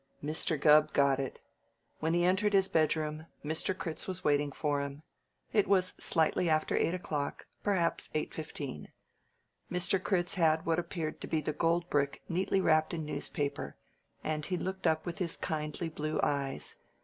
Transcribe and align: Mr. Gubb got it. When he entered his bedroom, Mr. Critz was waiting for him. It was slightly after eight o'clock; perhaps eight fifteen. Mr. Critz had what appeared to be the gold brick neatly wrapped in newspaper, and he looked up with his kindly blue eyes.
Mr. 0.23 0.59
Gubb 0.59 0.93
got 0.93 1.19
it. 1.19 1.37
When 1.99 2.15
he 2.15 2.25
entered 2.25 2.53
his 2.53 2.67
bedroom, 2.67 3.27
Mr. 3.45 3.77
Critz 3.77 4.07
was 4.07 4.23
waiting 4.23 4.51
for 4.51 4.81
him. 4.81 5.03
It 5.53 5.67
was 5.67 5.93
slightly 5.99 6.49
after 6.49 6.75
eight 6.75 6.95
o'clock; 6.95 7.45
perhaps 7.61 8.09
eight 8.15 8.33
fifteen. 8.33 8.91
Mr. 9.71 10.01
Critz 10.03 10.33
had 10.33 10.65
what 10.65 10.79
appeared 10.79 11.21
to 11.21 11.27
be 11.27 11.39
the 11.39 11.53
gold 11.53 11.87
brick 11.91 12.23
neatly 12.27 12.59
wrapped 12.59 12.95
in 12.95 13.05
newspaper, 13.05 13.77
and 14.23 14.43
he 14.47 14.57
looked 14.57 14.87
up 14.87 15.05
with 15.05 15.19
his 15.19 15.37
kindly 15.37 15.87
blue 15.87 16.19
eyes. 16.23 16.77